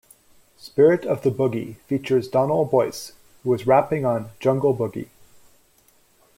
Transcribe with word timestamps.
"Spirit 0.57 1.05
of 1.05 1.21
the 1.21 1.29
Boogie" 1.29 1.75
features 1.81 2.27
Donal 2.27 2.65
Boyce, 2.65 3.11
who 3.43 3.51
was 3.51 3.67
rapping 3.67 4.03
on 4.03 4.31
"Jungle 4.39 4.75
Boogie". 4.75 5.09